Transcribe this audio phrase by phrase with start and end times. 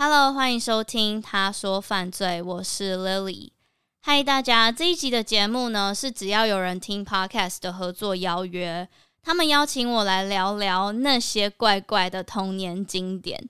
[0.00, 3.50] Hello，欢迎收听《他说犯罪》，我是 Lily。
[4.00, 8.88] 嗨，大家，这一集的节目呢，是只要有人听 Podcast 的合作邀约，
[9.24, 13.48] 他们邀请我来聊聊那些怪怪的童年经典。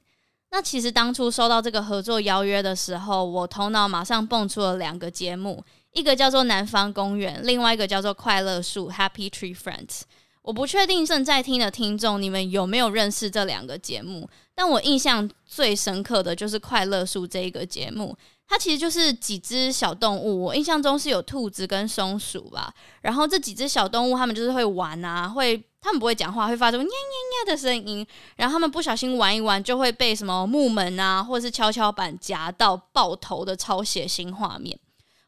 [0.51, 5.63] 那其实当初收到这个合作邀约的时候，我头脑马上蹦出了两个节目，
[5.93, 10.01] 一个叫做《南方公园》，另外一个叫做《快乐树》（Happy Tree Friends）。
[10.49, 14.27] 我不确定正在听的听众，你们有没有认识这两个节目？
[14.55, 18.17] 但我印象最深刻的就是《快乐树》这一个节目。
[18.47, 22.73] 它其实就是几只小动物，我印象中是有兔子跟松鼠吧。
[23.03, 28.07] 然后这几只小动物，它们就是会玩啊，会，它们不会讲话，会发出呀呀呀的声音。
[28.37, 34.79] 然后它们不小心玩一玩，就会被什么木门啊，或者是跷跷板夹到爆头的超血腥画面。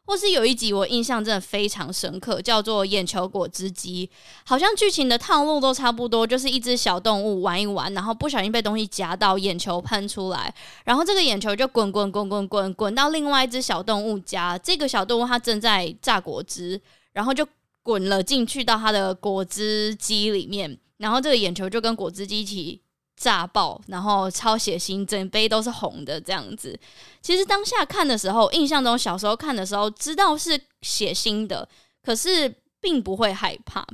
[0.05, 4.07] 或是有一集我印象真的非常深刻，叫做《眼球果汁机》，
[4.45, 16.81] 好像剧情的套路都差不多，就是一只小动物玩一玩，然后不小心被东西夹到，眼球喷出来，然后这个眼球就滚滚滚滚滚滚到另外一只小动物家，这个小动物它正在榨果汁，
[17.13, 17.47] 然后就
[17.81, 22.81] 滚了进去到它的果汁机里面，然后这个眼球就跟果汁机一起。
[23.21, 26.75] 炸爆，然后超血腥，整杯都是红的这样子。
[27.21, 31.69] 其实当下看的时候，印象中小时候看的时候，知道是血腥的，
[32.03, 33.85] 可是并不会害怕。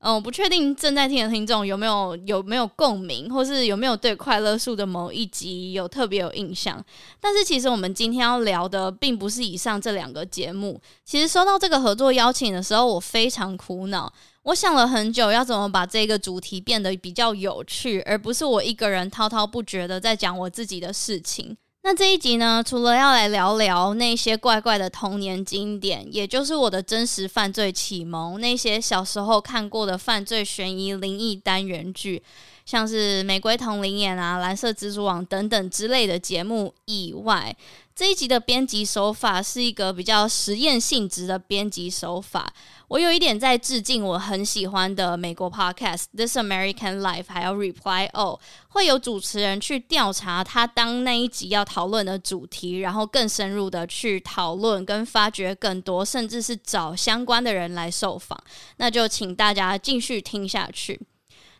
[0.00, 6.84] 嗯，我不确定正在听的听众有没有有没有共鸣，或是有没有对《快乐树》的某一集有特别有印象。
[7.20, 10.80] 但是其实我们今天要聊的，并不是以上这两个节目。
[11.04, 14.12] 其实收到这个合作邀请的时候，我非常苦恼。
[14.46, 21.56] 我想了很久，要怎么把这个主题变得比较有趣，而不是我一个人滔滔不绝的在讲我自己的事情。
[21.82, 32.22] 那这一集呢，除了要来聊聊那些怪怪的童年经典，也就是我的真实犯罪启蒙，那些小时候看过的犯罪悬疑灵异单元剧，
[32.64, 37.56] 像是《玫瑰瞳铃眼》啊、《蓝色蜘蛛网》等等之类的节目以外，
[37.96, 42.52] 这一集的编辑手法是一个比较实验性质的编辑手法。
[42.88, 48.38] 我有一点在致敬我很喜欢的美国 podcast《This American Life》，还有《Reply All》，
[48.68, 58.38] 会有主持人去调查他当那一集要讨论的主题，然后更深入的去讨论跟发掘更多，甚至是找相关的人来受访。
[58.76, 61.00] 那就请大家继续听下去。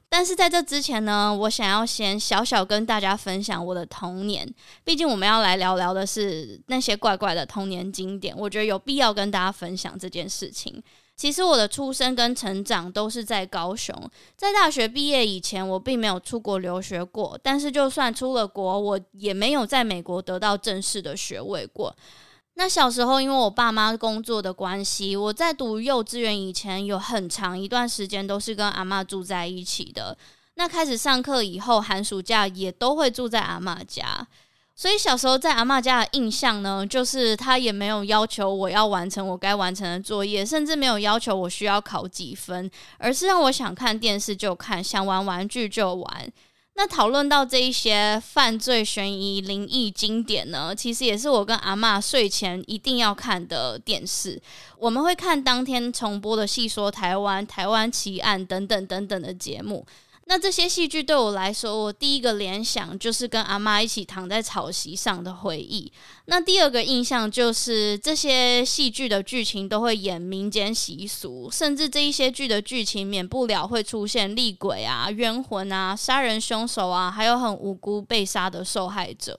[0.08, 4.48] 但是在这之前呢，我想要先小小跟大家分享我的童年。
[4.84, 10.82] 毕竟我们要来聊聊的是那些怪怪的童年经典，我觉得有必要跟大家分享这件事情。
[11.16, 13.94] 其实我的出生跟成长都是在高雄，
[14.36, 17.38] 在大学毕业以前，我并没有出国留学过。
[17.42, 21.94] 但是就算出了国，我也没有在美国得到正式的学位过。
[22.58, 30.16] 那小时候，因为我爸妈工作的关系，我在读幼稚园以前有很长一段时间都是跟阿嬷住在一起的。
[30.54, 34.26] 那开始上课以后，寒暑假也都会住在阿嬷家。
[34.74, 46.32] 所以小时候在阿嬷家的印象呢，就是她也没有要求我要完成我该完成的作业，甚至没有要求我需要考几分，而是让我想看电视就看，想玩玩具就玩。
[46.78, 54.38] 那讨论到这一些犯罪悬疑灵异经典呢，其实也是我跟阿嬷睡前一定要看的电视。
[54.78, 59.86] 我们会看当天重播的《戏说台湾》《台湾奇案》等等等等的节目。
[60.28, 65.90] 那这些戏剧对我来说，我第一个联想就是跟阿妈一起躺在草席上的回忆。
[66.24, 79.38] 那第二个印象就是这些戏剧的剧情都会演民间习俗，甚至这一些剧的剧情免不了会出现厉鬼啊、冤魂啊、杀人凶手啊，还有很无辜被杀的受害者。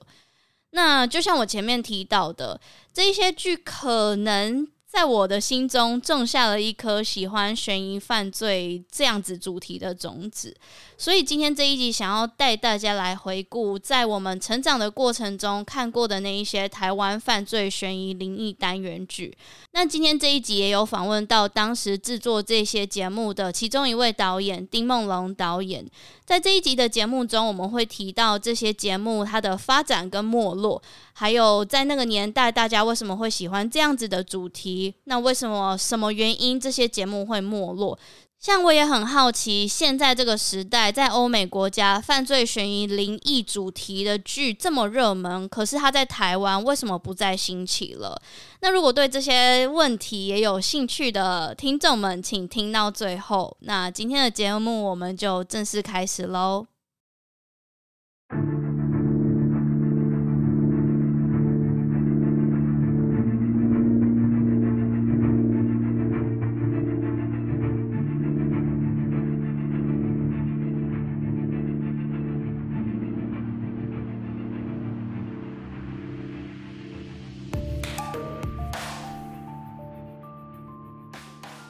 [0.70, 2.58] 那就像我前面提到的，
[2.94, 4.66] 这一些剧可能。
[4.90, 10.56] 在我的心中种下了一颗喜欢悬疑犯罪这样子主题的种子，
[10.96, 19.36] 所以今天这一集想要带大家来回顾，在我们成长的过程中看过的那一些台湾犯罪悬疑灵异单元剧。
[19.72, 25.86] 那今天这一集也有访问到当时制作这些节目的其中一位导演丁梦龙导演。
[26.24, 30.82] 在这一集的节目中，我们会提到这些节目它的发展跟没落，
[31.12, 34.77] 还有在那个年代大家为什么会喜欢这样子的主题？
[35.04, 37.98] 那为什么什么原因这些节目会没落？
[38.38, 48.16] 像我也很好奇，现在这个时代，在欧美国家，犯罪悬疑灵异主题的剧这么热门，可是它在台湾为什么不再兴起了？
[48.60, 53.56] 那如果对这些问题也有兴趣的听众们，请听到最后。
[53.62, 56.64] 那今天的节目我们就正式开始喽。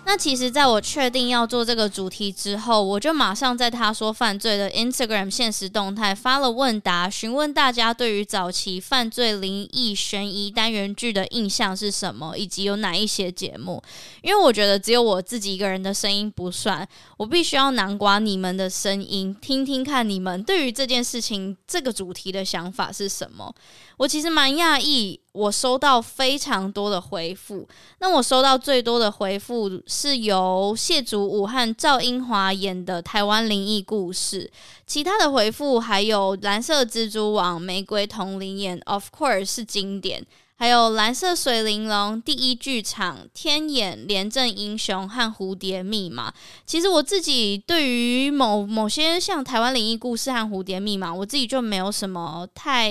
[0.09, 13.83] 那其实，在我确定要做这个主题之后，我就马上在他说犯罪的 Instagram 现实动态发了问答，询问大家对于早期犯罪、灵异、悬疑单元剧的印象是什么，以及有哪一些节目。
[14.23, 16.89] 因为我觉得只有我自己一个人的声音不算，
[17.19, 23.55] 我必须要南瓜你们的声音，听听看你们对于这件事情、这个主题的想法是什么。
[23.99, 27.69] 我其实蛮讶异，我收到非常多的回复。
[27.99, 34.51] 那我收到最多的回复是由谢祖武和赵英华演的台湾灵异故事，
[34.87, 40.25] 其他的回复还有蓝色蜘蛛网、玫瑰瞳铃演，Of course 是经典。
[40.61, 46.35] 还有蓝色水玲珑、第一剧场、天眼、廉政英雄和蝴蝶密码。
[46.67, 52.91] 其实我自己对于某某些像台湾灵异故事和蝴蝶密码，我自己就没有什么太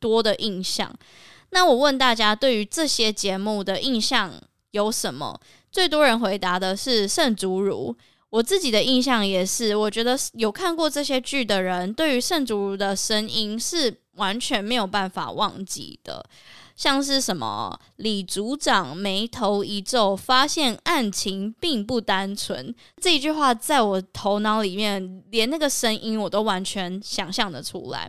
[0.00, 0.90] 多的印象。
[1.50, 4.32] 那我问大家，对于这些节目的印象
[4.70, 5.38] 有什么？
[5.70, 7.94] 最多人回答的是圣竹如。
[8.30, 16.24] 我自己的印象也是，我觉得有看过这些剧的人，对于圣竹如的声音是完全没有办法忘记的。
[16.78, 28.08] 像是什么李组长眉头一皱，发现案情并不单纯，这一句话在我头脑里面，连那个声音我都完全想象得出来。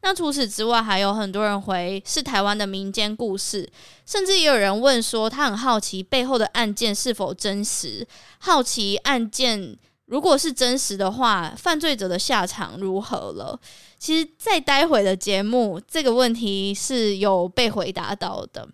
[0.00, 3.70] 那除此之外，还有很多人回是台湾的民间故事，
[4.04, 8.04] 甚至也有人问说，他很好奇背后的案件是否真实，
[8.40, 9.78] 好奇案件。
[10.08, 13.58] 如果是真实的话，犯罪者的下场如何了？
[13.98, 18.68] 其实，在待会的节目，这个问题是有被回答到的。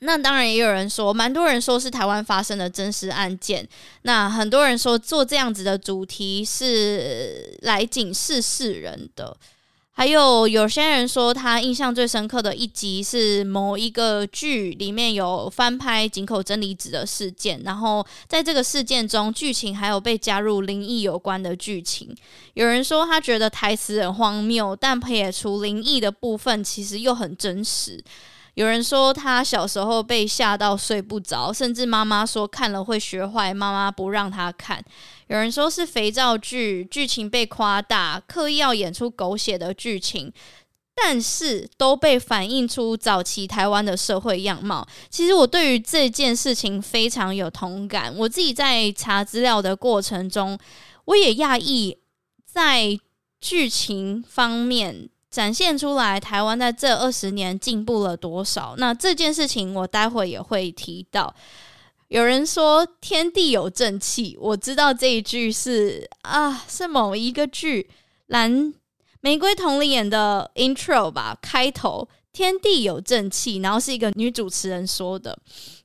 [0.00, 3.68] 那当然，也有人说，蛮多人说是台湾发生的真实案件。
[4.02, 9.36] 那很多人说，做这样子的主题是来警示世人的。
[9.94, 22.12] 还有有些人说，他印象最深刻的一集是某一个剧里面有翻拍井口真理子的事件，然后在这个事件中，剧情还有被加入灵异有关的剧情。
[22.54, 28.02] 有人说他觉得台词很荒谬，但撇除灵异的部分，其实又很真实。
[28.54, 34.84] 有人说他小时候被吓到睡不着，甚至妈妈说看了会学坏，妈妈不让他看。
[35.28, 40.30] 有人说是肥皂剧，剧情被夸大，刻意要演出狗血的剧情，
[40.94, 44.86] 但是都被反映出早期台湾的社会样貌。
[45.08, 48.14] 其实我对于这件事情非常有同感。
[48.14, 50.58] 我自己在查资料的过程中，
[51.06, 51.96] 我也讶异
[52.44, 52.98] 在
[53.40, 55.08] 剧情方面。
[55.32, 58.74] 展现出来，台湾在这二十年进步了多少？
[58.76, 61.34] 那这件事情我待会也会提到。
[62.08, 67.82] 有人说“天地有正气”，我知道这一句是啊，是某一个剧
[68.26, 68.74] 《蓝
[69.22, 75.34] 玫瑰瞳铃眼》的 intro 吧，开头“天地有正气”，然后是一个女主持人说的。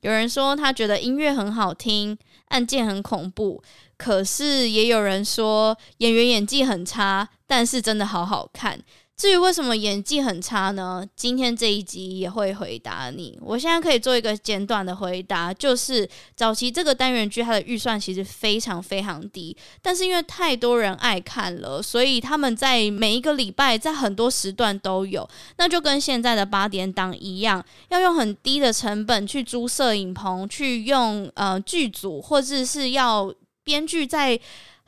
[0.02, 2.18] 有人说他觉得音乐很好听，
[2.50, 3.64] 案件很恐怖，
[3.98, 8.78] 可是也有人说演员演技很差，但是真的好好看。
[9.18, 11.04] 至于为什么演技很差呢？
[11.16, 13.36] 今天这一集也会回答你。
[13.42, 25.28] 我现在可以做一个简短的回答，就是早期这个单元剧它的预算其实非常非常低，但是因为太多人爱看了，所以他们在每一个礼拜在很多时段都有，
[25.58, 34.40] 那就跟现在的八点档一样，要用很低的成本去租摄影棚，去用呃剧组，或者是要编剧在。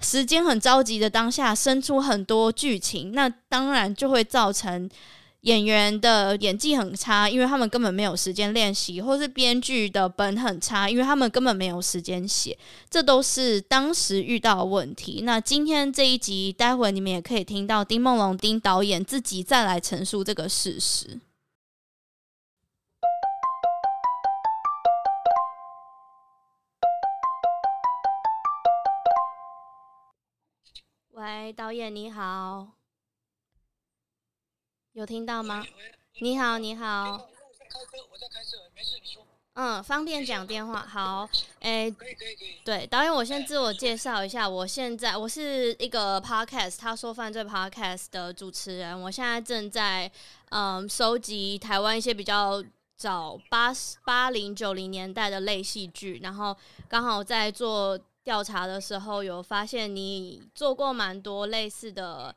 [0.02, 4.90] 时间很着急的当下，生出很多剧情，那当然就会造成
[5.42, 12.58] 演员的演技很差，因为他们根本没有时间练习，或是编剧的本很差，因为他们根本没有时间写，
[12.90, 15.22] 这都是当时遇到的问题。
[15.24, 21.20] 那今天这一集，待会你们也可以听到丁梦龙丁导演自己再来陈述这个事实。
[31.20, 32.66] 喂，导演你好，
[34.94, 35.66] 有听到吗？
[36.22, 37.12] 你好，你好。
[37.12, 37.18] 我
[37.60, 39.28] 在开车，我在开车，没事，你说。
[39.56, 40.80] 嗯，方便讲电话。
[40.80, 41.28] 好，
[41.60, 42.62] 哎，可以，可以，可以。
[42.64, 48.98] 对，导演，我先自我介绍一下，我现在我是一个 podcast，他说犯罪 podcast 的主持人。
[49.02, 50.10] 我现在正在
[50.52, 52.64] 嗯收集台湾一些比较
[52.96, 53.74] 早八
[54.06, 56.56] 八零九零年代的类戏剧，然后
[56.88, 58.00] 刚好在做。
[58.30, 62.36] 调查的时候有发现你做过蛮多类似的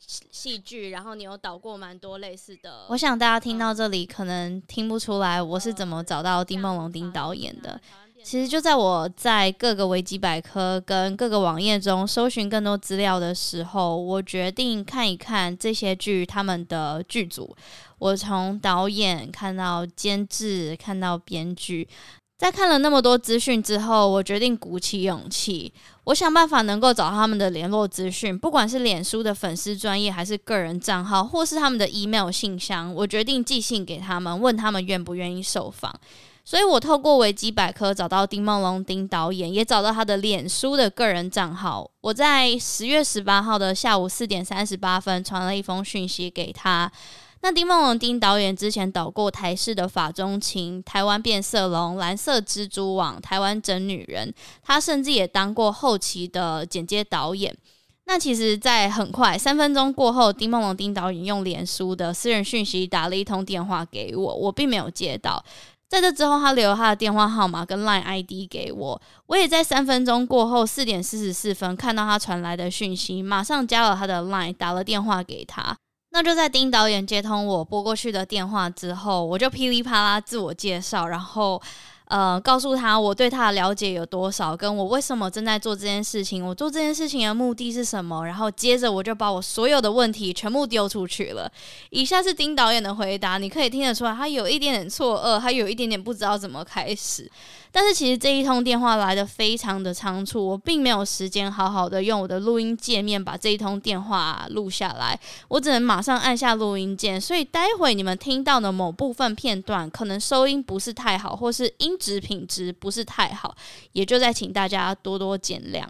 [0.00, 2.86] 戏剧，然后你有导过蛮多类似的。
[2.88, 7.80] 我想大家听到这里可能听不出来我是怎么找到丁梦龙丁导演的。
[8.24, 17.56] 其实就在我在各个维基百科跟各个网页中搜寻更多资料的时候，我决定看一看这些剧他们的剧组。
[17.98, 21.88] 我从导演看到监制，看到编剧。
[22.42, 25.72] 在看了那么多资讯之后，我决定鼓起勇气，
[26.02, 35.94] 我想办法能够找他们的联络资讯，不管是脸书的粉丝专页，还是个人账号，或是他们的 email 信箱，我决定寄信给他们，问他们愿不愿意受访。
[36.44, 41.88] 所以我透过维基百科找到丁梦龙丁导演，也找到他的脸书的个人账号。
[42.00, 46.90] 我在十月十八号的下午四点三十八分传了一封讯息给他。
[47.44, 54.32] 那丁梦龙丁导演之前导过台式的《法中情》、台湾变色龙、蓝色蜘蛛网、台湾真女人，
[54.62, 57.52] 他甚至也当过后期的剪接导演。
[58.04, 65.44] 那其实，在很快三分钟过后，丁梦龙丁导演用脸书的私人讯息打了一通电话给我，我并没有接到。
[65.88, 75.76] 在这之后，他留他的电话号码跟 Line ID 给我，我也在三分钟过后四点四十四分看到他传来的讯息，马上加了他的 Line，打了电话给他。
[76.12, 81.60] 那就在丁导演接通我拨过去的电话之后，我就噼里啪啦自我介绍，然后
[82.04, 91.50] 呃告诉他我对他的了解有多少，跟我为什么正在做这件事情，我做这件事情的目的是什么，然后接着我就把我所有的问题全部丢出去了。
[91.88, 97.30] 以下是丁导演的回答，你可以听得出来，他有一点点错愕，他有一点点不知道怎么开始。
[97.74, 113.56] 但是其实这一通电话来的非常的仓促，我并没有时间好好的用我的录音界面把这一通电话录下来，我只能马上按下录音键，所以待会你们听到的某部分片段可能收音不是太好，或是音质品质不是太好，
[113.92, 115.82] 也就再请大家多多见谅。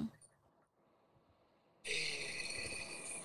[1.84, 1.92] 诶，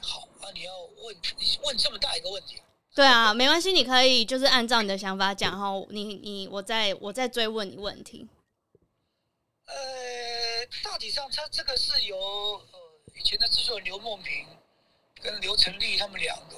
[0.01, 0.71] 好，那你要
[1.05, 2.55] 问你问这么大一个问题？
[2.95, 8.27] 对啊，没关系，你可以就是按照你的想法讲，然后你你我再我再追问你问题。
[9.67, 12.17] 呃，大体上，他这个是由
[12.71, 12.79] 呃
[13.13, 14.47] 以前的制作人刘梦萍
[15.21, 16.55] 跟刘成立他们两个，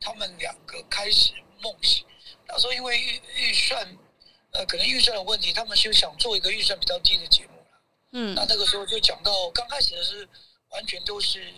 [0.00, 2.04] 他们两个开始梦想。
[2.46, 3.96] 那时候因为预预算，
[4.50, 7.80] 呃，可能预算的问题，他们就想做一个预算比较低的节目了。
[8.12, 10.28] 嗯，那那个时候就讲到，刚开始的是
[10.70, 11.52] 完全都是，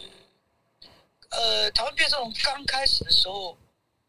[1.31, 3.57] 呃，台湾变色龙刚开始的时候，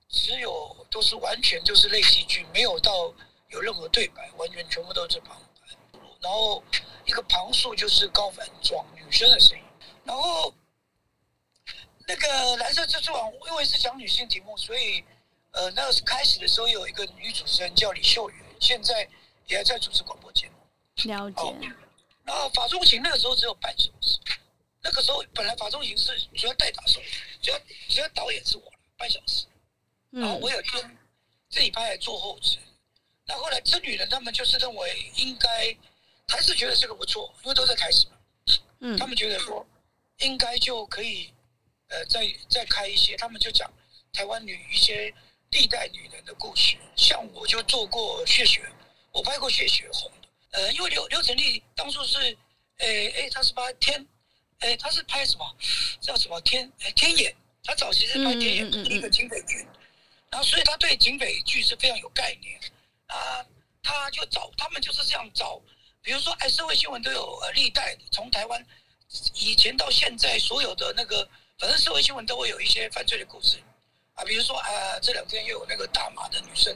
[0.10, 3.14] 只有都是完全就是类戏剧，没有到
[3.48, 5.42] 有任何对白，完全全部都是旁。
[6.24, 6.64] 然后
[7.06, 9.64] 一个旁述就是高反装女生的声音，
[10.06, 10.54] 然后
[12.08, 15.04] 那个蓝色蜘蛛网因为是讲女性题目，所以
[15.52, 19.06] 呃那个开始的时候有一个女主持人叫李秀媛，现在
[19.48, 20.54] 也还在主持广播节目。
[21.04, 21.42] 了解。
[21.42, 21.58] 哦、
[22.24, 24.18] 然后法中行那个时候只有半小时，
[24.82, 27.02] 那个时候本来法中行是主要代打手，
[27.42, 28.64] 主要主要导演是我，
[28.96, 29.46] 半小时。
[30.10, 30.98] 然后我有跟
[31.50, 32.60] 这一拍来做后制，
[33.26, 35.76] 那后来这女人他们就是认为应该。
[36.28, 38.14] 还是觉得这个不错，因为都在台视嘛。
[38.80, 39.66] 嗯，他们觉得说
[40.20, 41.34] 应该就可以，
[41.88, 43.72] 呃，再再开一些，他们就讲
[44.12, 45.14] 台湾女一些
[45.52, 46.78] 历代女人的故事。
[46.96, 48.62] 像我就做过血血，
[49.12, 50.28] 我拍过血血红的。
[50.52, 52.20] 呃，因为刘刘成立当初是，
[52.78, 54.06] 诶、欸、诶，他是拍天，
[54.60, 55.56] 诶、欸，他是拍什么
[56.02, 56.72] 叫什么天？
[56.96, 57.36] 天眼。
[57.66, 59.66] 他早期是拍天眼，一个警匪剧，
[60.30, 62.60] 然后所以他对警匪剧是非常有概念。
[63.06, 63.46] 啊，
[63.82, 65.62] 他就找他们就是这样找。
[66.04, 68.64] 比如说，哎，社会新闻都有呃历代从台湾
[69.36, 73.58] 以前到现在所有的那个，反正社会新闻都会有一些犯罪的故事
[74.14, 74.24] 啊。
[74.26, 76.76] 比如说啊，这两天又有那个大马的女生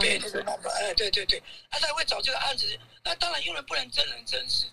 [0.00, 2.78] 被那个那个哎，对对对，他才会找这个案子。
[3.02, 4.66] 那当然，因为不能真人真事，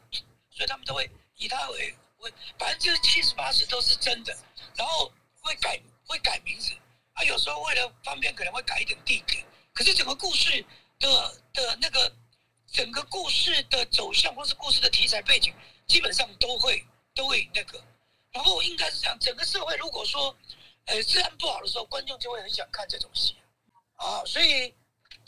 [0.51, 4.38] 所以他们都会以他为为百分之七十八十都是真的，
[4.75, 6.72] 然后会改会改名字
[7.13, 9.43] 啊，有时候为了方便可能会改一点地点，
[9.74, 10.63] 可是整个故事
[11.00, 12.12] 的的那个。
[12.71, 15.53] 整个故事的走向，或是故事的题材背景，
[15.88, 16.85] 基本上都会
[17.15, 17.81] 都会那个。
[18.31, 20.35] 然后应该是这样，整个社会如果说，
[20.85, 23.35] 呃，治安不好的时候，观众就会很想看这种戏
[23.95, 24.23] 啊。
[24.23, 24.73] 所以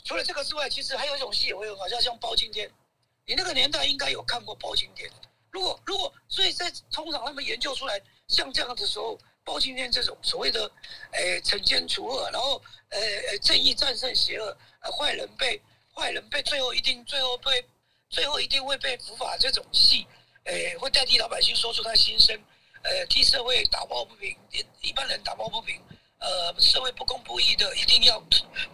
[0.04, 2.70] 除了这个之外，其实还有一种戏也会有，好像像包青天。
[3.26, 5.10] 你那个年代应该有看过包青天。
[5.50, 10.70] 如果如果，所以在通常他们研究出来像这样的时候，包青天这种所谓的，
[11.10, 15.60] 呃，惩奸除恶，然后呃呃正义战胜邪恶，呃坏人被。
[15.94, 17.64] 坏人被最后一定最后被
[18.08, 20.06] 最后一定会被伏法，这种戏，
[20.44, 22.38] 诶、欸，会代替老百姓说出他心声，
[22.82, 25.80] 呃，替社会打抱不平，一一般人打抱不平，
[26.18, 28.22] 呃，社会不公不义的，一定要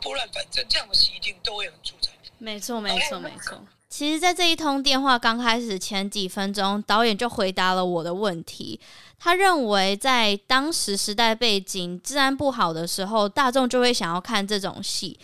[0.00, 2.10] 拨乱反正，这样的戏一定都会很出彩。
[2.38, 3.60] 没错，没错，没错。
[3.88, 8.78] 其实，在这一通电话刚开始前几分钟，导演就回答了我的问题。
[9.18, 15.18] 他认为，在当时时代背景治安不好的时候，大众就会想要看这种戏。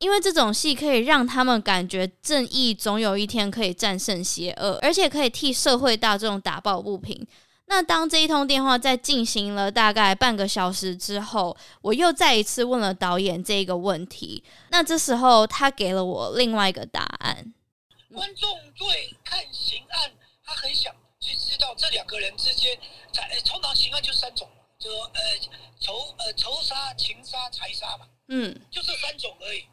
[0.00, 7.26] 因为这种戏可以让他们感觉正义总有一天可以战胜邪恶，而且可以替社会大众打抱不平。
[7.66, 14.42] 那当这一通电话在进行了大概半个小时之后，我又再一次问了导演这个问题。
[14.70, 17.52] 那这时候他给了我另外一个答案。
[18.12, 20.10] 观众对看刑案，
[20.42, 22.76] 他很想去知道这两个人之间，
[23.12, 25.20] 在通常刑案就三种，就呃
[25.78, 29.64] 仇呃仇杀、情杀、财杀嘛，嗯，就这三种而已。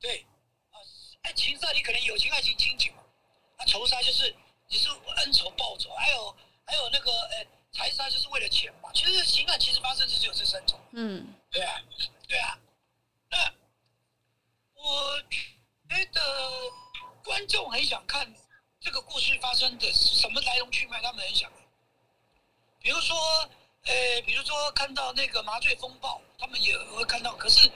[0.00, 0.26] 对，
[0.70, 0.76] 啊，
[1.22, 3.02] 爱情杀你可能友情、爱情、亲情嘛，
[3.56, 4.34] 啊，仇杀就是
[4.68, 8.90] 你是恩仇报仇，还有还有那个呃财杀就是为了钱嘛。
[8.94, 10.78] 其实情感其实发生就只有这三种。
[10.92, 11.80] 嗯，对啊，
[12.26, 12.58] 对啊，
[13.30, 13.54] 那
[14.74, 16.20] 我觉得。
[17.24, 18.34] 观众很想看
[18.80, 21.52] 这个故事发生的什么来龙去脉，他们很想。
[22.80, 23.14] 比如说，
[23.88, 27.34] 呃，比如说看到那个麻醉风暴，他们也会看到。
[27.36, 27.68] 可是，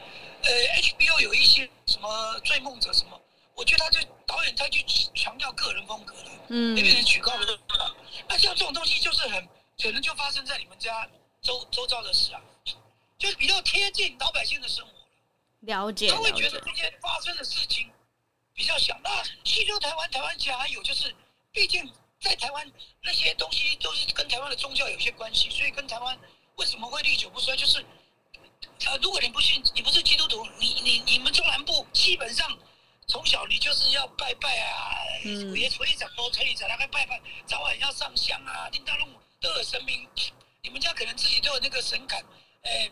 [0.42, 0.50] 呃
[0.82, 3.20] ，HBO 有一些什么追梦者什么，
[3.54, 7.58] 我觉得他就导演他去强调个人风格了，嗯，那边人举高了。
[8.28, 9.48] 那像这种东西就是很
[9.82, 11.08] 可能就发生在你们家
[11.40, 12.40] 周周遭的事啊，
[13.18, 14.92] 就比较贴近老百姓的生活。
[15.60, 17.90] 了解，他会觉得这些发生的事情。
[18.54, 19.10] 比较小那
[19.44, 21.14] 西周台湾，台湾其实还有就是，
[21.52, 21.90] 毕竟
[22.22, 26.18] 在台湾那些东西都是跟台湾的宗教有些关系，所以跟台湾
[26.54, 27.56] 为什么会历久不衰？
[27.56, 27.84] 就是，
[28.86, 32.56] 呃，如果你不信，你不是基督徒，你你你们中南部基本上
[33.08, 39.08] 从小你就是要拜拜啊，也可以讲都可以讲，大概拜拜，早晚要上香啊，叮当龙
[39.40, 40.08] 都有神明，
[40.62, 42.22] 你们家可能自己都有那个神龛，
[42.62, 42.88] 哎，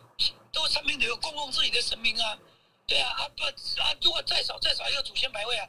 [0.51, 2.37] 都上面都有供奉自己的神明啊。
[2.85, 3.45] 对啊，啊不
[3.81, 5.69] 啊，如果再少再少一个祖先牌位啊，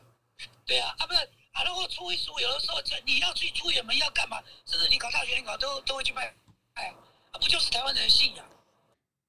[0.65, 1.13] 对啊，啊不
[1.51, 4.39] 啊，如果出一十五有的时候这你要去出远门要干嘛？
[4.65, 6.33] 甚至你考大学你考都都会去拜，
[6.73, 6.93] 哎呀，
[7.31, 8.45] 啊不就是台湾人的信仰？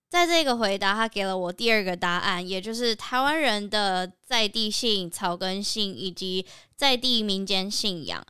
[0.08, 8.24] 在这个回答，他给了我第二个答案，也就是台湾人的在地性、草根性以及在地民间信仰。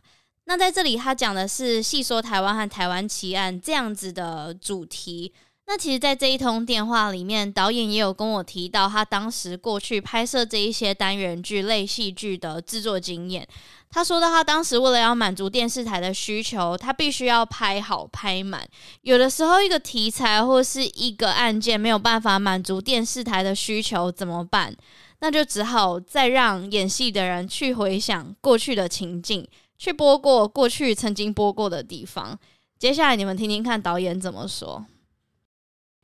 [0.44, 5.34] 那在这里，他讲的是细说台湾和台湾奇案这样子的主题。
[5.64, 13.46] 那其实，在这一通电话里面，导演也有跟我提到他当时过去拍摄这一些单元剧类戏剧的制作经验。
[13.88, 18.66] 他说到，他当时为了要满足电视台的需求，他必须要拍好拍满。
[19.02, 24.74] 有的时候，一个题材或是一个案件没有办法满足电视台的需求，怎么办？
[25.20, 29.46] 那就只好再让演戏的人去回想过去的情境，
[29.78, 32.36] 去播过过去曾经播过的地方。
[32.78, 34.84] 接下来，你们听听看导演怎么说。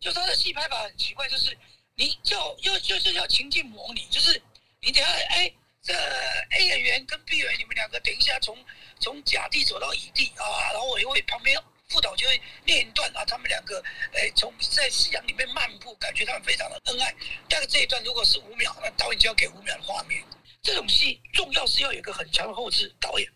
[0.00, 1.56] 就他的戏拍法很奇怪，就是
[1.96, 4.40] 你叫又就是要情境模拟，就是
[4.80, 8.56] 你等下哎，这 A 演员跟 B 演员你们两个等一下从
[9.00, 13.82] 从甲地走到乙地啊，然后我因为旁边副导就会念一段啊，他们两个
[14.12, 17.12] 哎从在夕阳里面漫步，感觉他们非常的恩爱。
[17.48, 20.22] 但是这一段如果是五秒，那导演就要给五秒的画面。
[20.62, 23.28] 这种戏重要是要有一个很强的后制导演，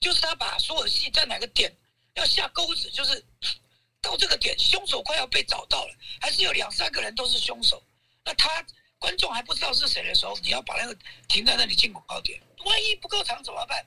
[0.00, 1.74] 就是他把所有戏在哪个点
[2.14, 3.24] 要下钩子，就是。
[4.04, 7.82] 到这个点，凶手快要被找到了，还是有两三个人都是凶手。
[8.24, 8.64] 那他
[8.98, 12.40] 观众还不知道是谁的时候，你要把那个停在那里进广告点。
[12.64, 13.84] 万一不够长怎么办？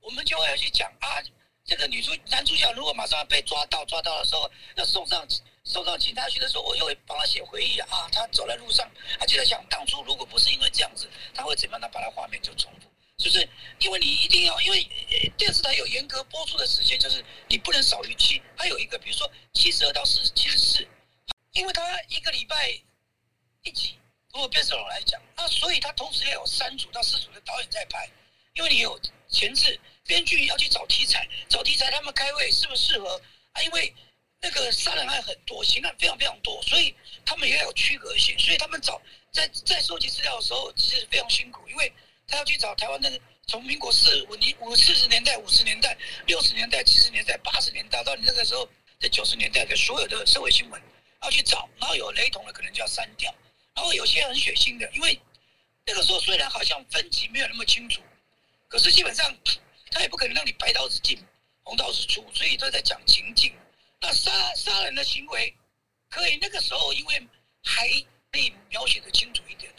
[0.00, 1.22] 我们就会要去讲啊，
[1.64, 5.26] 这个女主男主角如果马上要被抓到，抓到的时候要送上
[5.64, 8.08] 送上警察局的时候，我又会帮他写回忆啊。
[8.12, 11.80] 他走在路上，他就在想当初如果不是因为这样子，他会怎么样？
[11.80, 12.88] 他把他画面就重复。
[13.16, 13.48] 就是
[13.78, 14.86] 因为你一定要，因为
[15.38, 18.42] 电视台有严格播出的时间，就是你不能少于七。
[18.56, 20.86] 还有一个，比如说七十二到四七十四，
[21.52, 22.70] 因为他一个礼拜
[23.62, 23.98] 一集，
[24.32, 28.06] 如果变色龙来讲，那所以他同时要有三组到四组的导演在拍，
[28.52, 33.18] 因为你有前置，编剧要去找题材，找题材他们开会适不适合
[33.52, 33.62] 啊？
[33.62, 33.94] 因为
[34.42, 39.00] 那个杀人案很多，刑案非常非常多，所以他们也要有区隔性，所以他们找
[39.32, 41.90] 在在收集资料的时候其实非常辛苦，因为。
[42.26, 48.68] 他要去找台湾的，从民国四五年五四十年代、五十年代、六十年代、七十年代、八十年代到你那个时候
[49.00, 50.82] 在九十年代的所有的社会新闻，
[51.22, 53.32] 要去找，然后有雷同的可能就要删掉，
[53.74, 55.20] 然后有些很血腥的，因为
[55.84, 58.02] 那个时候虽然好像分级没有那么清楚，
[58.68, 59.34] 可是基本上
[59.90, 61.18] 他也不可能让你白刀子进
[61.62, 63.52] 红刀子出，所以都在讲情境。
[64.00, 65.54] 那杀杀人的行为，
[66.10, 67.26] 可以那个时候因为
[67.62, 67.88] 还
[68.32, 69.72] 可以描写的清楚一点。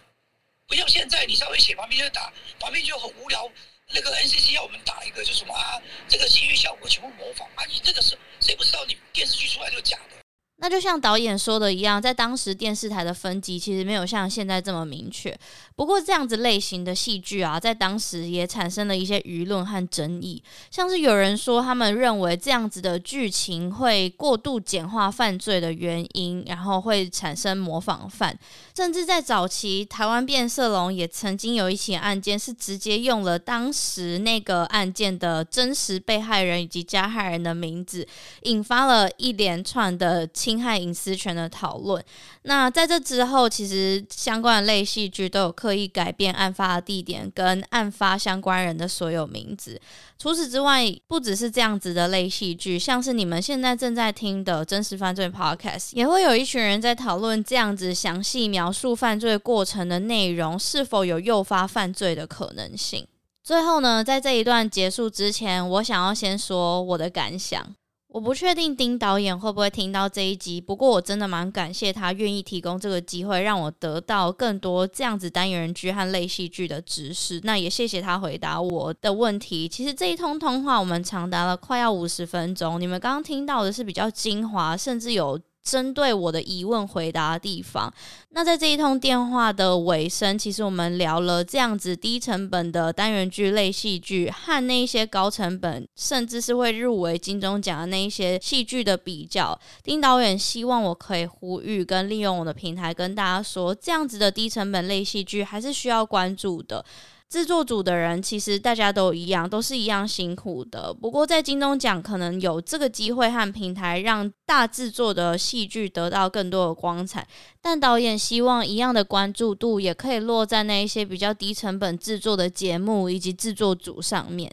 [0.68, 3.50] 不像现在，你稍微写旁边就打，旁边就很无聊。
[3.90, 8.84] 那个 NCC 要我们打一个，就什么啊，这个戏剧效果全部模仿啊，你这个是谁不知道？
[8.86, 10.17] 你电视剧出来就假的。
[10.60, 15.38] 那就像导演说的一样，在当时电视台的分级其实没有像现在这么明确。
[15.76, 20.42] 不过这样子类型的戏剧啊，在当时也产生了一些舆论和争议，
[20.72, 28.36] 像是有人说他们认为这样子的剧情会过度简化犯罪的原因，然后会产生模仿犯。
[28.76, 38.08] 甚至在早期，台湾变色龙也曾经有一起案件是直接用了当时那个案件的真实被害人以及加害人的名字，
[38.42, 40.28] 引发了一连串的。
[40.48, 42.02] 侵害隐私权的讨论。
[42.44, 49.78] 那在这之后，其实相关的类戏剧都有刻意改变案发的地点跟案发相关人的所有名字。
[50.18, 63.06] 除此之外，不只是这样子的类戏剧，像是你们现在正在听的真实犯罪 Podcast，也会有一群人在讨论这样子详细描述犯罪过程的内容是否有诱发犯罪的可能性。
[63.44, 67.76] 最后呢，在这一段结束之前，我想要先说我的感想。
[68.10, 77.40] 我不确定丁导演会不会听到这一集，不过我真的蛮感谢他愿意提供这个机会，让我得到更多这样子单元剧和类戏剧的知识。
[77.44, 79.68] 那也谢谢他回答我的问题。
[79.68, 85.40] 其实这一通通话我们长达了快要五十分钟，你们刚刚听到的是比较精华，甚至有。
[85.68, 87.94] 针对我的疑问回答的地方，
[88.30, 99.60] 那在这一通电话的尾声，其实我们聊了这样子低成本的单元剧类戏剧和那一些高成本，甚至是会入围金钟奖的那一些戏剧的比较。
[99.84, 106.86] 丁导演希望我可以呼吁跟利用我的平台跟大家说，这样子的低成本类戏剧还是需要关注的。
[107.30, 110.94] 制作组的人其实大家都一样，都是一样辛苦的。
[110.94, 117.28] 不过在金钟奖可能有这个机会和平台，让大制作的戏剧得到更多的光彩。
[117.62, 124.50] 但导演希望一样的关注度也可以落在那一些比较低成本制作的节目以及制作组上面。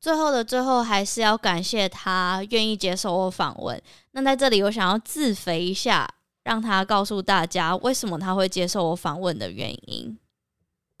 [0.00, 3.78] 最后的最后，还是要感谢他愿意接受我访问。
[4.12, 6.08] 那在这里，我想要自肥一下，
[6.44, 10.18] 让他告诉大家为什么他会接受我访问的原因。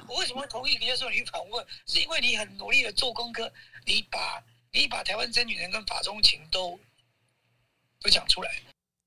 [0.06, 1.66] 我为什么同意接受你访问？
[1.86, 3.52] 是因为你很努力的做功课，
[3.86, 6.78] 你把你把台湾真女人跟法中情都
[8.00, 8.62] 都讲出来。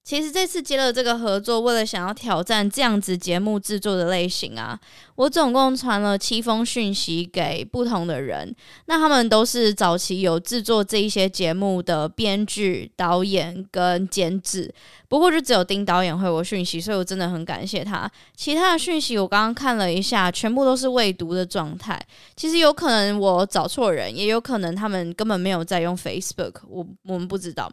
[0.08, 4.80] 其实这次接了这个合作，为了想要挑战这样子节目制作的类型啊，
[5.16, 14.74] 我总共传了七封讯息给不同的人，那他们都是早期有制作这一些节目的编剧、导演跟监制。
[15.10, 18.10] 不过就只有丁导演回我讯息，所以我真的很感谢他。
[18.34, 22.02] 其他的讯息我刚刚看了一下，全部都是未读的状态。
[22.34, 27.70] 其实有可能我找错人，也有可能他们根本没有在用 Facebook，我我们不知道。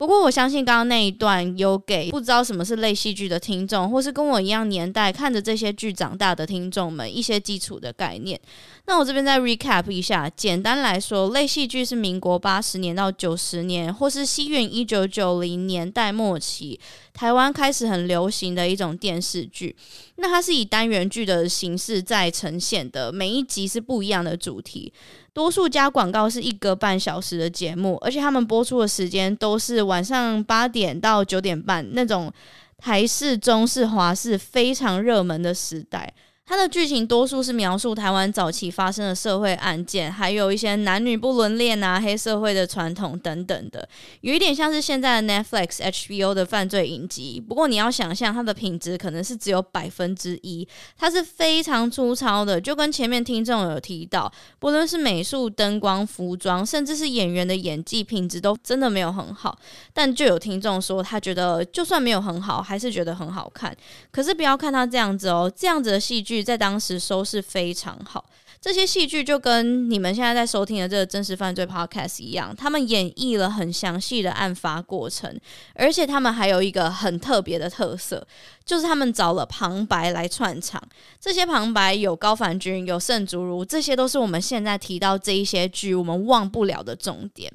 [0.00, 8.40] 不过我相信，刚刚那一段有给不知道什么是类戏剧的听众，或是跟我一样年代看着这些剧长大的听众们一些基础的概念。
[8.86, 16.80] 那我这边再 recap 一下，简单来说，类戏剧是民国八十年到九十年，或是西元一九九零年代末期，
[17.12, 19.76] 台湾开始很流行的一种电视剧。
[20.16, 24.90] 那它是以单元剧的形式在呈现的，每一集是不一样的主题。
[25.32, 32.32] 多数加广告是一个半小时的节目，而且他们播出的时间都是晚上八点到九点半那种
[32.78, 36.12] 台式、中式、华式非常热门的时代。
[36.50, 43.88] 它的剧情多数是描述台湾早期发生的社会案件，还有一些男女不伦恋啊、黑社会的传统等等的，
[44.22, 47.40] 有一点像是现在的 Netflix、HBO 的犯罪影集。
[47.40, 50.66] 不过你要想象它的品质可能是只有百分之一，
[50.98, 59.56] 它是非常粗糙的，就跟前面听众有提到，不论是美术、灯光、服装，甚至是演员的演技品质都真的没有很好。
[59.92, 63.72] 但就有听众说，他觉得就算没有很好，还是觉得很好看。
[64.10, 66.39] 可是不要看他这样子哦，这样子的戏剧。
[66.42, 68.24] 在当时收视非常好，
[68.60, 75.38] 这些戏剧就跟你们现在在收听的这个真实犯罪 Podcast 一样，他们演绎了很详细的案发过程，
[75.74, 78.26] 而且他们还有一个很特别的特色，
[78.64, 80.82] 就是他们找了旁白来串场。
[81.18, 87.52] 这些旁白有高凡君，有盛竹如，这些都是我们现在提到这一些剧我们忘不了的重点。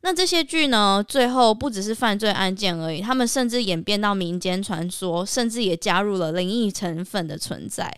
[0.00, 7.92] 那这些剧呢，最后不只是犯罪案件而已，他们甚至演变到民间传说，甚至也加入了灵异成分的存在。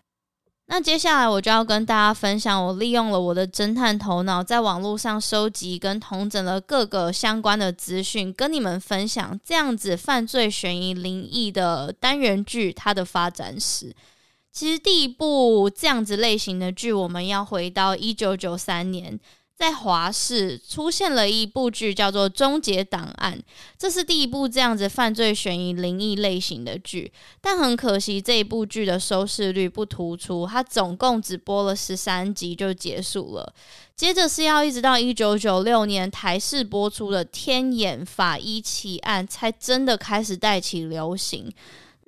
[0.72, 13.92] 那接下来我就要跟大家分享，我利用了我的侦探头脑，在网络上收集跟同整了各个相关的资讯，跟你们分享这样子犯罪悬疑灵异的单元剧它的发展史。
[14.52, 19.18] 其实第一部这样子类型的剧，我们要回到一九九三年。
[19.61, 23.38] 在华视出现了一部剧，叫做《终结档案》，
[23.77, 27.12] 这是第一部这样子犯罪悬疑灵异类型的剧。
[27.42, 33.53] 但很可惜，这一部剧的收视率不突出，它总共只播了十三集就结束了。
[33.94, 41.53] 接着是要一直到一九九六年台视播出的《天眼法医奇案》，才真的开始带起流行。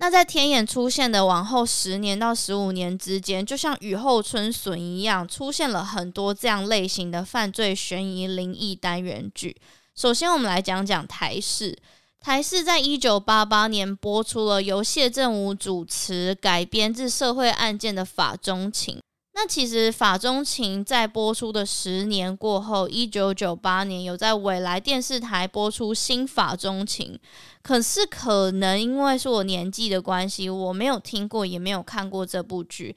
[0.03, 9.57] 那在天眼出现的往后十年到十五年之间，就像雨后春笋一样，出现了很多这样类型的犯罪悬疑灵异单元剧。
[9.95, 11.79] 首先，我们来讲讲台视。
[12.19, 18.97] 台视在一九八八年播出了由谢振武主持、改编自社会案件的《法中情》。
[19.35, 27.15] 那其实《法中情》在播出的十年过后，一九九八年有在未来电视台播出新《法中情》，
[27.63, 32.95] 可是可能因为是我年纪的关系，我没有听过，也没有看过这部剧。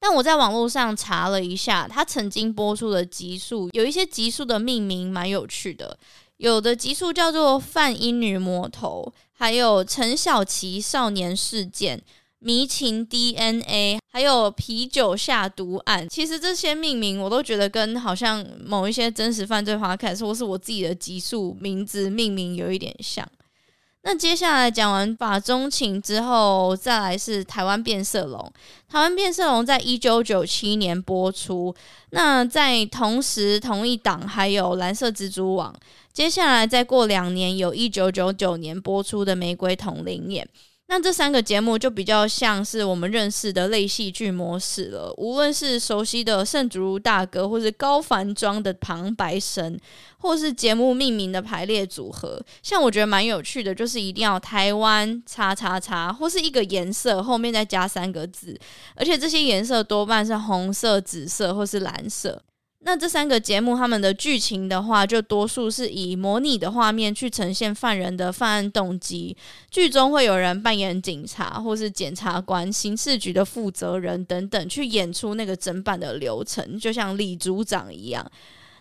[0.00, 5.96] 但我在网络上查了一下，它曾经播出的集数，有一些集数的命名蛮有趣的，
[6.38, 11.98] 有的集数叫做《泛音女魔头》，还有《陈小琪少年事件》。
[12.46, 23.28] 迷情 DNA，还有啤酒下毒案，其实这些命名我都觉得跟好像某一些真实犯罪 podcast 或是我自己的集数名字命名有一点像。
[24.02, 28.52] 那接下来讲完法中情之后，再来是台湾变色龙。
[28.88, 31.74] 台湾变色龙在一九九七年播出，
[32.10, 35.74] 那在同时同一档还有蓝色蜘蛛网。
[36.12, 40.48] 接下来再过两年，有一九九九年播出的玫瑰瞳铃眼。
[40.88, 45.12] 那这三个节目就比较像是我们认识的类戏剧模式了。
[45.16, 49.76] 无论是熟悉的圣竹如大哥，或是高繁庄的旁白声，
[50.18, 58.56] 或是节目命名的排列组合，像我觉得蛮有趣的，就是一定要台湾叉叉叉，或是一个颜色后面再加三个字，
[58.94, 62.40] 而且这些颜色多半是红色、紫色或是蓝色。
[62.86, 69.36] 那这三个节目，他们的剧情的话，就多数是以模拟的画面去呈现犯人的犯案动机。
[69.68, 78.24] 剧中会有人扮演警察，或是检察官、刑事局的负责人等等，去演出那个整版的流程，就像李组长一样。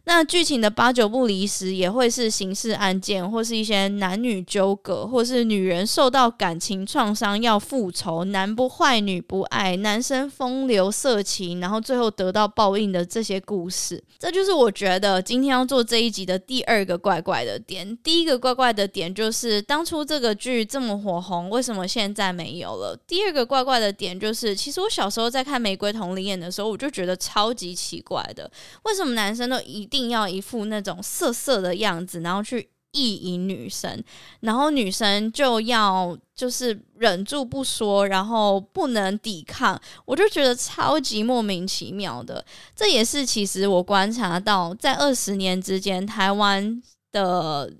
[0.06, 14.04] 那剧情的八九不离十，也会是刑事案件，或是一些男女纠葛，或是女人受到感情创伤要复仇，男不坏女不爱，男生风流色情，然后最后得到报应的这些故事。
[14.20, 17.98] 这就是我觉得今天要做这一集的第二个怪怪的点。
[18.04, 22.96] 第一个怪怪的点就是当初这个剧这么火红，为什么现在没有了？
[23.08, 28.50] 第二个怪怪的点就是，其实我小时候在看《玫瑰瞳铃眼》的时候，我就觉得超级奇怪的，
[28.84, 34.04] 为什么男生都一定要一副那种色色的样子，然后去意淫女生，
[34.42, 42.44] 然后女生就要就是忍住不说，然后不能抵抗，我就觉得超级莫名其妙的。
[42.76, 46.82] 这也是其实我观察到，在二十年之间，台湾
[47.12, 47.72] 的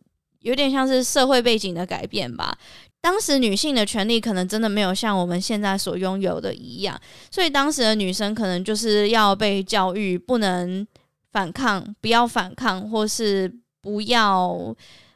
[0.42, 2.58] 有点像是社会背景的改变吧。
[3.00, 7.00] 当时女性的权利可能真的没有像我们现在所拥有的一样，
[7.32, 10.86] 所以当时的女生可能就是要被教育不能。
[11.36, 14.74] 反抗，不要反抗，或是不要，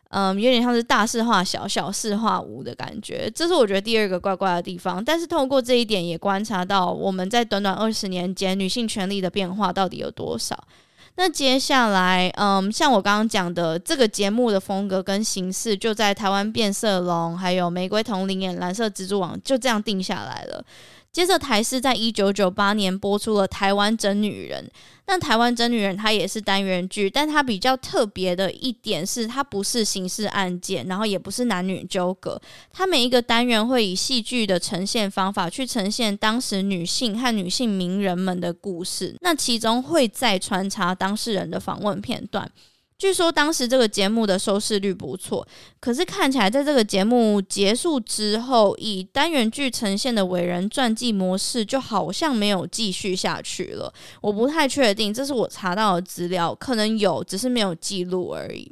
[0.10, 3.32] 嗯，有点像是大事化小，小事化无的感觉。
[3.34, 5.02] 这是我觉得第二个怪怪的地方。
[5.02, 10.62] 但是透过这一点，也观察到我们在短短二十年间，女性权利的变化到底有多少。
[11.16, 20.62] 那接下来，嗯，像我刚刚讲的，这个节目的风格跟形式，就在台湾变色龙，还有玫瑰瞳铃眼、蓝色蜘蛛网，就这样定下来了。
[21.12, 24.64] 接着台视在一九九八年播出了《台湾真女人》，
[25.08, 32.40] 那《台湾真女人》它也是单元剧，但它比较特别的一点是，它不是刑事案件，然后也不是男女纠葛，
[32.72, 42.50] 它每一个单元会以戏剧的呈现方法去呈现当时女性和女性名人们的故事，那其中会再穿插当事人的访问片段。
[43.00, 45.48] 据说当时这个节目的收视率不错，
[45.80, 53.92] 可是看起来在这个节目结束之后，以单元剧呈现的伟人传记模式就好像没有继续下去了。
[54.20, 58.70] 我不太确定，这是我查到的资料，可能有，只是没有记录而已。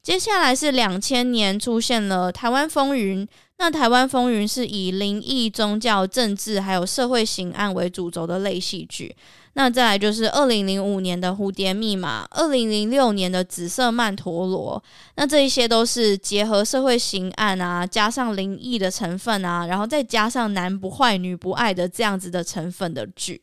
[0.00, 3.26] 接下来是两千年出现了《台湾风云》，
[3.58, 9.14] 那《台湾风云》是以灵异、宗教、政治还有社会刑案为主轴的类戏剧。
[9.58, 14.80] 那再来就是二零零五年的《蝴蝶密码》，二零零六年的《紫色曼陀罗》，
[15.16, 23.42] 那这一些都是结合社会刑案啊，加上灵异的成分啊，然后再加上男不坏女不爱的这样子的成分的剧。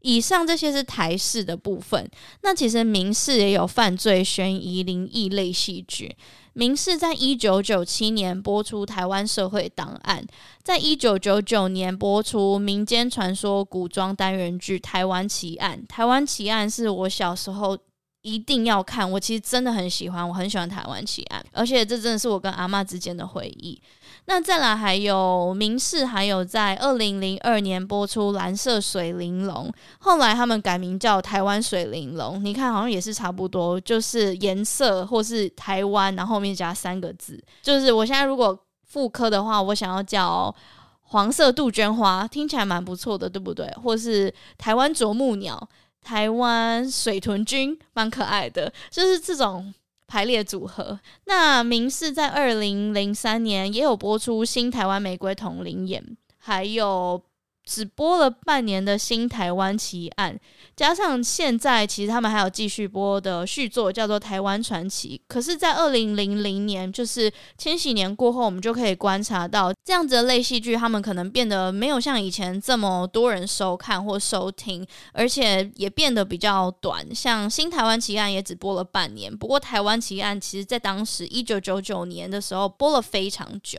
[0.00, 6.16] 以上这些是台式的部分，那其实民视也有犯罪、悬疑、灵异类戏剧。
[6.52, 10.22] 明视在一九九七年播出《台湾社会档案》，
[10.62, 15.78] 在一九九九年播出民间传说古装单元剧《台湾奇案》。
[15.86, 17.78] 《台湾奇案》是我小时候
[18.22, 23.80] 一定要看，我其实真的很喜欢，我很喜欢《台湾奇案》，而且这真的是我跟阿嬷之间的回忆。
[24.26, 32.40] 那再来还有民视，还有在二零零二年播出《蓝色水玲珑》，后来他们改名叫台湾水玲珑。
[32.44, 37.42] 你看，好像也是差不多，就是颜色或是台湾，然后后面加三个字。
[37.60, 40.54] 就是我现在如果复刻的话，我想要叫
[41.02, 43.68] 黄色杜鹃花，听起来蛮不错的，对不对？
[43.82, 45.68] 或是台湾啄木鸟、
[46.00, 49.74] 台湾水豚君，蛮可爱的，就是这种。
[50.10, 50.98] 排列组合。
[51.26, 56.02] 那明视在二零零三年也有播出《新台湾玫瑰童林演》，
[56.36, 57.22] 还有
[57.70, 60.36] 只播了半年的新台湾奇案，
[60.74, 65.16] 加上现在其实他们还有继续播的续作，叫做《台湾传奇》。
[65.28, 77.06] 可是，在二零零零年，就是千禧年过后，我们就可以观察到这样子的类戏剧，他们可能变得没有像以前这么多人收看或收听，而且也变得比较短。
[77.14, 83.78] 像《新台湾奇案》也只播了半年，不过《台湾奇案》其实在当时一九九九年的时候播了非常久。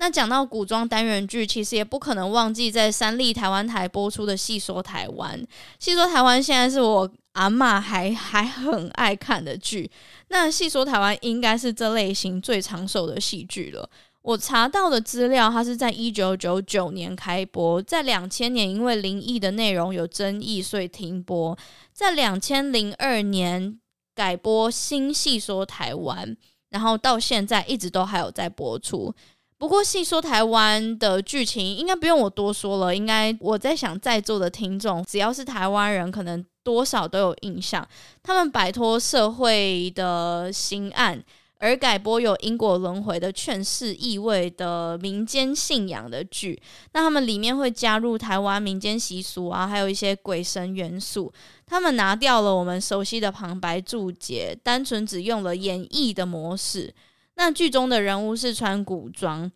[0.00, 5.36] 那讲到古装单元剧，其实也不可能忘记在三立台湾台播出的《戏说台湾》。
[5.80, 9.90] 《戏说台湾》现在是我阿嬷还还很爱看的剧。
[10.28, 13.90] 那《戏说台湾》应该是这类型最长寿的戏剧了。
[14.22, 21.58] 我查到的资料，它是在一九九九年开播，在两千年因为灵异的内容有争议，所以停播。
[21.92, 23.80] 在两千零二年
[24.14, 26.28] 改播《新戏说台湾》，
[26.70, 29.12] 然后到现在一直都还有在播出。
[29.58, 32.94] 不过，细说台湾的剧情应该不用我多说了。
[32.94, 37.86] 应该我在想，在座的听众只要是台湾人，可能多少都有印象。
[38.22, 41.20] 他们摆脱社会的刑案，
[41.58, 46.62] 而改播有因果轮回的劝世意味的民间信仰的剧。
[46.92, 51.32] 那他们里面会加入台湾民间习俗啊，还有一些鬼神元素。
[51.66, 56.94] 他们拿掉了我们熟悉的旁白注解，单纯只用了演绎的模式。
[57.38, 59.50] 那剧中的人物是穿古装。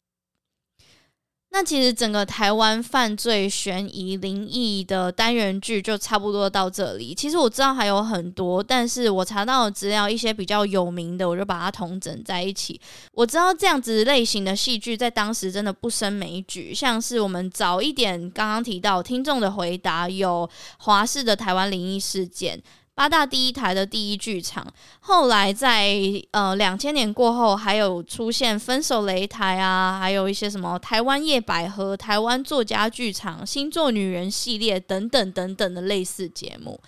[1.54, 7.14] 那其实整个台湾犯罪悬疑灵异的单元剧就差不多到这里。
[7.14, 12.80] 其实我知道还有很多，但是我查到的资料一些比较有名的，我就把它统整在一起。
[13.12, 22.62] 我知道这样子类型的戏剧在当时真的不胜枚举，像是我们早一点刚刚提到听众的回答，有华视的台湾灵异事件。
[22.94, 24.66] 八大第一台的第一剧场，
[25.00, 25.96] 后来在
[26.32, 36.78] 呃两千年过后，还有出现分手擂台啊，还有一些什么台湾夜百合、台湾作家剧场、星座女人系列等等等等的类似节目。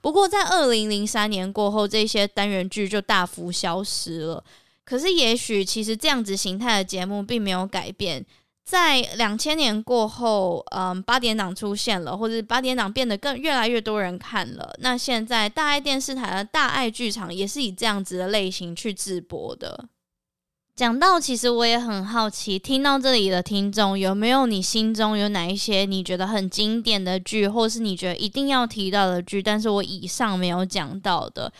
[0.00, 4.42] 不过在二零零三年过后，这些单元剧就大幅消失了。
[4.84, 8.26] 可是也许其实这样子形态的节目并没有改变。
[8.64, 14.72] 在两千年过后，嗯，八点档出现了，或者八点档变得更越来越多人看了。
[14.78, 19.88] 那现在大爱电视台的大爱剧场也是以这样子的类型去直播的。
[20.74, 31.52] 讲到，其实我也很好奇，听到这里的听众有没有你心中有哪一些你觉得很经典的剧，或是你觉得一定要提到的剧，但是我以上没有讲到的。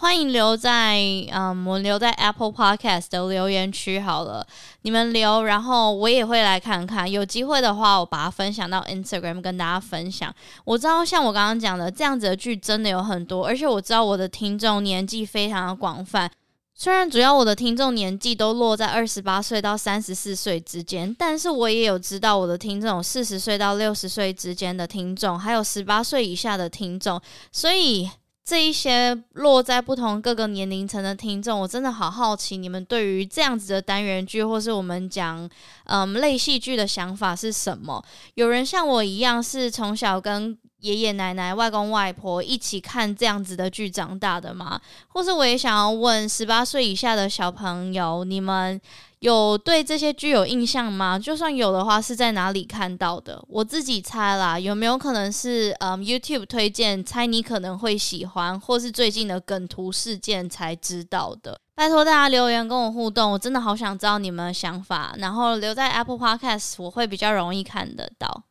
[0.00, 0.98] 欢迎留在
[1.30, 4.46] 嗯，我留在 Apple Podcast 的留言区好了，
[4.80, 7.08] 你们留，然后我也会来看看。
[7.08, 10.34] 有机会的话，我把它分享到 Instagram 跟大家分享。
[10.64, 16.30] 我知道，像我刚刚讲的这样子的剧真的有很多，而且我知道我的听众年纪非常的广泛。
[16.74, 27.20] 虽然主要我的听众年纪都落在二十八岁到三十四岁之间，但是我也有知道我的听众四十岁到六十岁之间的听众，还有十八岁以下的听众，
[27.52, 28.08] 所以。
[28.50, 35.48] 这一些落在不同各个年龄层的听众，我真的好好奇，你们对于这样子的单元剧，或是我们讲
[35.84, 38.04] 嗯类戏剧的想法是什么？
[38.34, 44.80] 有人像我一样，是从小跟爷爷奶奶、外公外婆一起看这样子的剧长大的吗？
[45.08, 48.80] 或是我也想要问十八岁以下的小朋友，你们
[49.20, 51.18] 有对这些剧有印象吗？
[51.18, 53.42] 就算有的话，是在哪里看到的？
[53.48, 61.60] 我自己猜啦，有没有可能是嗯 YouTube 推荐，猜你可能会喜欢，或是最近的梗图事件才知道的？
[61.74, 68.44] 拜托大家留言跟我互动，我真的好想知道你们的想法，然后留在 Apple Podcast，我会比较容易看得到。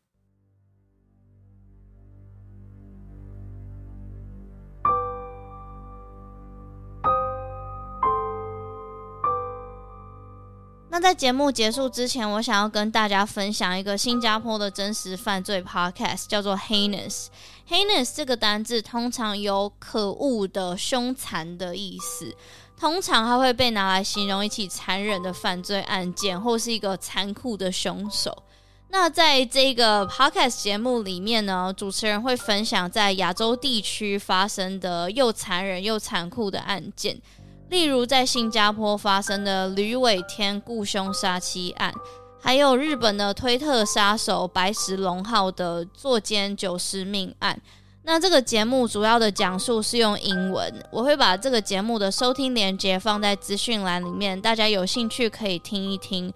[10.92, 17.28] 那在节目结束之前，我想要跟大家分享一个新加坡的真实犯罪 podcast，叫做 Heinous。
[17.70, 22.36] Heinous 这个单字通常有可恶的、凶残的意思，
[22.76, 28.44] 通常它会被拿来形容一起残忍的犯罪案件，或是一个残酷的凶手。
[28.92, 37.22] 那在这个 podcast 节目里面呢，主持人会分享在亚洲地区发生的又残忍又残酷的案件。
[37.70, 41.94] 例如，在新加坡发生的吕伟天雇凶杀妻案，
[42.42, 47.62] 还有日本的推特杀手白石龙浩的作奸九尸命案。
[48.04, 56.34] 那这个节目主要的讲述是用英文，我会把这个节目的收听连接放在资讯栏里面，大家有兴趣可以听一听。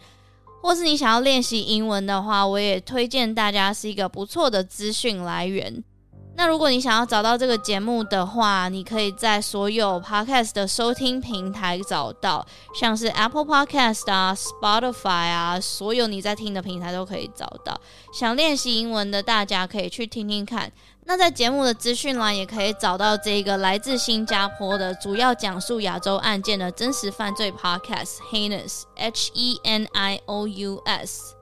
[0.62, 5.84] 或是你想要练习英文的话，我也推荐大家是一个不错的资讯来源。
[6.36, 17.80] 那如果你想要找到这个节目的话，你可以在所有 Podcast 的收听平台找到，像是 Apple Podcast 啊、Spotify 啊，所有你在听的平台都可以找到。
[18.12, 20.72] 想练习英文的大家可以去听听看。
[21.06, 31.36] 那在节目的资讯栏也可以找到这个来自新加坡的主要讲述亚洲案件的真实犯罪 Podcast Heinous H E N I O U S。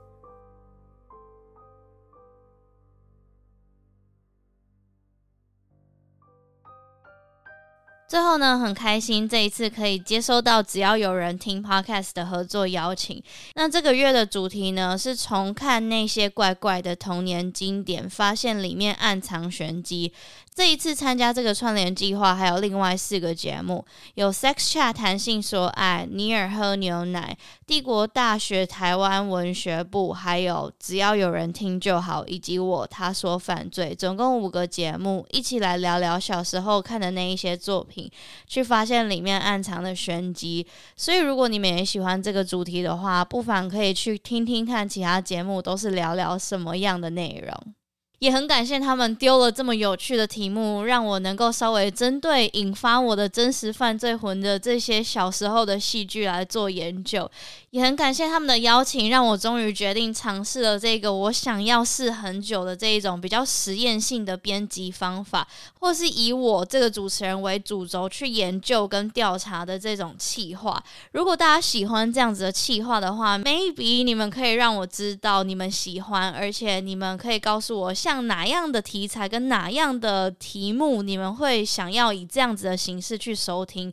[8.11, 13.23] 最后呢，很开心这一次可以接收到只要有人听 Podcast 的合作邀请。
[13.55, 20.11] 那这个月的主题呢，是重看那些怪怪的童年经典，发现里面暗藏玄机。
[20.53, 23.85] 这一次参加这个串联计划，还有另外四个节目，
[24.15, 38.11] 有 Sex Chat 谈性说爱、尼尔喝牛奶、帝国大学台湾文学部，还有只要有人听就好，以及我他说犯罪，总共五个节目，一起来聊聊小时候看的那一些作品，
[38.45, 40.67] 去发现里面暗藏的玄机。
[40.97, 47.73] 所以，如果你们也喜欢这个主题的话，不妨可以去听听看其他节目都是聊聊什么样的内容。
[48.21, 57.27] 也很感谢他们丢了这么有趣的题目，让我能够稍微针对引发我的真实犯罪魂的这些小时候的戏剧来做研究。
[57.71, 65.47] 也很感谢他们的邀请，让我终于决定尝试了这个我想要试很久的这一种比较实验性的编辑方法，
[65.79, 70.83] 或是以我这个主持人为主轴去研究跟调查的这种企划。
[71.13, 78.10] 如果大家喜欢这样子的企划的话，maybe 你们可以让我知道你们喜欢，而且你们可以告诉我下。
[78.11, 83.91] 像哪样的题材跟哪样的题目，你们会想要以这样子的形式去收听？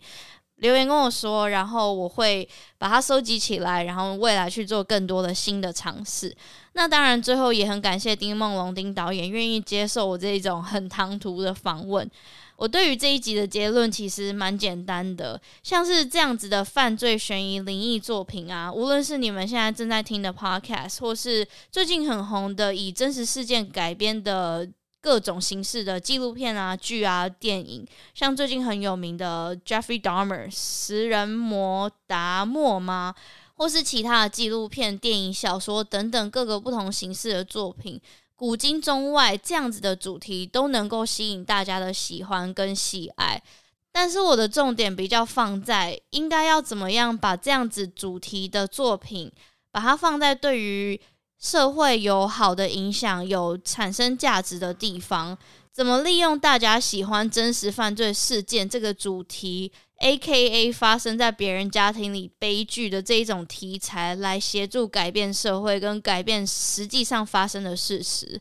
[0.57, 2.47] 留言跟我说，然后我会
[2.79, 6.37] 把它收集起来，然后未来去做更多的新的尝试。
[6.73, 12.11] 那当然，最后也很感谢丁梦龙丁导演愿意接受我这一种很唐突的访问。
[12.59, 24.69] 我对于这一集的结论其实蛮简单的，像是这样子的犯罪悬疑灵异作品啊，无论是你们现在正在听的 Podcast，或是最近很红的以真实事件改编的
[25.01, 33.15] 各种形式的纪录片啊、剧啊、电影，像最近很有名的 Jeffrey Dahmer 食人魔达莫吗？
[33.55, 38.01] 或是其他的纪录片、电影、小说等等各个不同形式的作品。
[38.39, 43.43] 古今中外这样子的主题都能够吸引大家的喜欢跟喜爱，
[43.91, 49.32] 但是我的重点比较放在应该要怎么样把这样子主题的作品，
[49.72, 51.01] 把它放在对于
[51.36, 55.36] 社会有好的影响、有产生价值的地方，
[55.72, 59.72] 怎么利用大家喜欢真实犯罪事件这个主题。
[60.01, 60.72] A.K.A.
[60.72, 68.40] 发生在别人家庭里悲剧的这一种题材，来协助改变社会跟改变实际上发生的事实，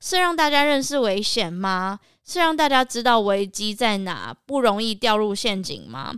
[0.00, 1.98] 是让大家认识危险吗？
[2.24, 6.14] 是让大家知道危机在哪，不容易掉入陷阱吗？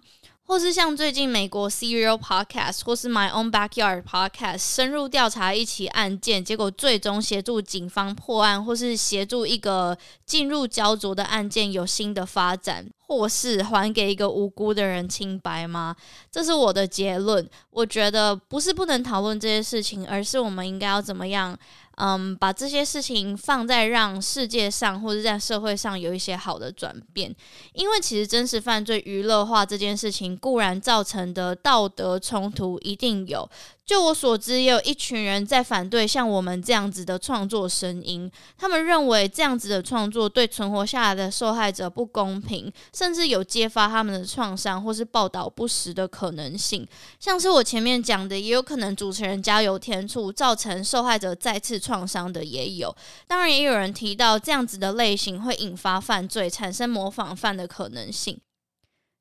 [0.46, 12.86] 或是像最近美国 Serial Podcast 或是 My Own Backyard Podcast 深入调查一起案件，结果最终协助警方破案，或是协助一个进入焦灼的案件有新的发展，
[13.18, 15.94] 或是还给一个无辜的人清白吗？
[16.30, 17.48] 这是我的结论。
[17.70, 21.56] 我觉得不是不能讨论这些事情，而是我们应该要怎么样？
[21.96, 27.32] 嗯，把这些事情放在让世界上或者在社会上有一些好的转变，
[27.72, 33.48] 因为其实真实犯罪娱乐化这件事情固然造成的道德冲突一定有。
[33.86, 38.30] 就我所知，也有一群人在反对像我们这样子的创作声音。
[38.56, 46.88] 他们认为这样子的创作对存活下来的受害者不公平，甚至有揭发他们的创伤或是报道不实的可能性。
[47.20, 52.96] 像是我前面讲的，也有可能主持人加油添醋，造成受害者再次创伤的也有。
[53.26, 58.40] 当然，也有人提到这样子的类型会引发犯罪，产生模仿犯的可能性。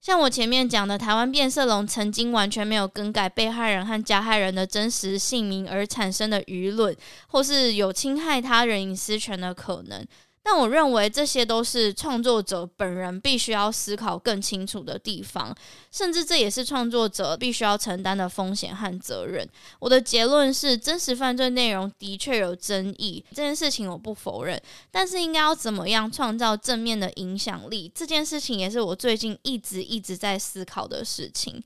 [0.03, 6.93] 像我前面讲的，台湾变色龙曾经完全没有更改被害人和加害人的真实姓名而产生的舆论，
[7.27, 10.05] 或是有侵害他人隐私权的可能。
[10.45, 15.55] 但我认为这些都是创作者本人必须要思考更清楚的地方，
[15.89, 19.47] 甚至这也是创作者必须要承担的风险和责任。
[19.79, 24.61] 我的结论是，真实犯罪内容的确有争议，这件事情我不否认。
[24.91, 31.63] 但是应该要怎么样创造正面的影响力，这件事情也是我最近一直一直在思考的事情。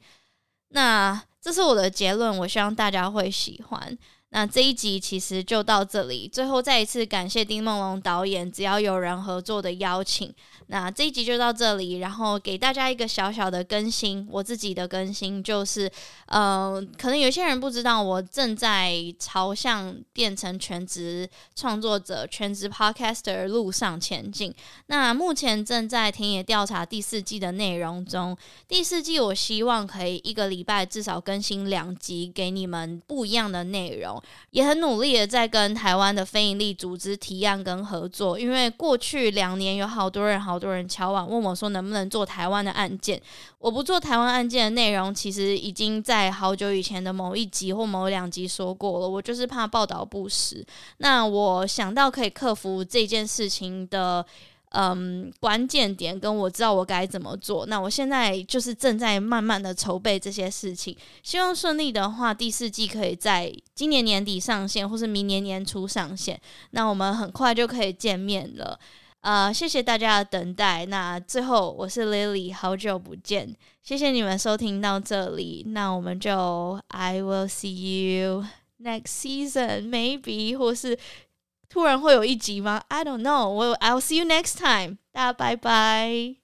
[0.70, 3.98] 那这是我的结论，我希望大家会喜欢。
[4.30, 10.34] 那这一集其实就到这里，最后再一次感谢丁梦龙导演，只要有人合作的邀请。
[10.70, 14.28] 那这一集就到这里，然后给大家一个小小的更新。
[14.30, 15.90] 我自己的更新就是，
[16.26, 24.54] 呃，可能有些人不知道，我正在朝向变成全职创作者、全职 podcaster 路上前进。
[24.88, 34.17] 那目前正在田野调查第四季的内容中，第四季我希望可以一个礼拜至少更新两集，给你们不一样的内容。
[34.52, 40.58] 也很努力的在跟台湾的非营利组织提案跟合作，因为过去两年有好多人好。
[40.58, 43.22] 多人敲碗问我说：“能不能做台湾的案件？”
[43.62, 49.08] 我不做台湾案件的内容，其实已经在好久以前的某一集或某两集说过了。
[49.08, 50.66] 我就是怕报道不实。
[50.98, 54.26] 那我想到可以克服这件事情的
[54.72, 57.66] 嗯关键点，跟我知道我该怎么做。
[57.66, 66.40] 那我现在就是正在慢慢的筹备这些事情，希望顺利的话，第四季可以在今年年底上线，或是明年年初上线。
[66.72, 68.80] 那我们很快就可以见面了。
[69.22, 70.86] 呃，谢谢大家的等待。
[70.86, 75.64] 那最后，我是 Lily，好久不见，谢谢你们收听到这里。
[75.68, 78.46] 那我们就 I will see you
[78.82, 80.98] next season, maybe，或是
[81.69, 82.85] 突然会有一集吗？
[82.89, 83.55] I don't know.
[83.55, 84.99] Well, I'll see you next time.
[85.13, 86.37] 大家拜拜。